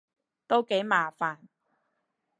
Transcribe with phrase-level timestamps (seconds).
[0.47, 1.37] 都幾麻煩